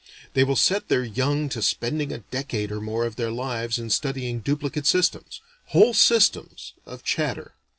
[0.33, 3.91] They will set their young to spending a decade or more of their lives in
[3.91, 7.53] studying duplicate systems whole systems of chatter.